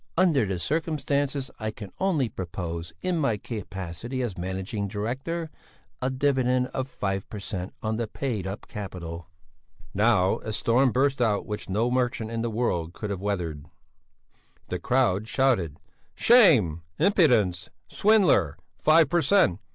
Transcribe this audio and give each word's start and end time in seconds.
"Under 0.17 0.47
the 0.47 0.57
circumstances 0.57 1.51
I 1.59 1.69
can 1.69 1.91
only 1.99 2.27
propose, 2.27 2.91
in 3.03 3.19
my 3.19 3.37
capacity 3.37 4.23
as 4.23 4.35
Managing 4.35 4.87
Director, 4.87 5.51
a 6.01 6.09
dividend 6.09 6.69
of 6.73 6.87
5 6.87 7.29
per 7.29 7.37
cent. 7.37 7.75
on 7.83 7.97
the 7.97 8.07
paid 8.07 8.47
up 8.47 8.67
capital." 8.67 9.27
Now 9.93 10.39
a 10.39 10.53
storm 10.53 10.91
burst 10.91 11.21
out 11.21 11.45
which 11.45 11.69
no 11.69 11.91
merchant 11.91 12.31
in 12.31 12.41
the 12.41 12.49
world 12.49 12.93
could 12.93 13.11
have 13.11 13.21
weathered. 13.21 13.67
"Shame! 16.15 16.81
Impudence! 16.97 17.69
Swindler! 17.87 18.57
Five 18.79 19.07
per 19.07 19.21
cent! 19.21 19.59